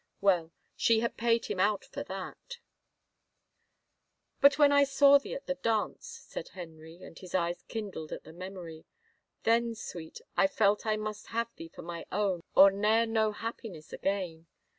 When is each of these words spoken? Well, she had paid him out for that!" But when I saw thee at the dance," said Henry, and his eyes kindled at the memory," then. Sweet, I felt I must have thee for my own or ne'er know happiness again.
Well, 0.19 0.51
she 0.75 1.01
had 1.01 1.15
paid 1.15 1.45
him 1.45 1.59
out 1.59 1.85
for 1.85 2.01
that!" 2.05 2.57
But 4.41 4.57
when 4.57 4.71
I 4.71 4.83
saw 4.83 5.19
thee 5.19 5.35
at 5.35 5.45
the 5.45 5.53
dance," 5.53 6.07
said 6.25 6.47
Henry, 6.49 6.95
and 7.03 7.19
his 7.19 7.35
eyes 7.35 7.61
kindled 7.67 8.11
at 8.11 8.23
the 8.23 8.33
memory," 8.33 8.87
then. 9.43 9.75
Sweet, 9.75 10.19
I 10.35 10.47
felt 10.47 10.87
I 10.87 10.97
must 10.97 11.27
have 11.27 11.53
thee 11.55 11.69
for 11.69 11.83
my 11.83 12.07
own 12.11 12.41
or 12.55 12.71
ne'er 12.71 13.05
know 13.05 13.31
happiness 13.31 13.93
again. 13.93 14.47